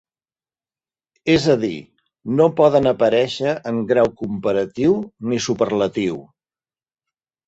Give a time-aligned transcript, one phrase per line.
[1.33, 1.73] És a dir,
[2.39, 4.97] no poden aparèixer en grau comparatiu
[5.33, 6.17] ni superlatiu.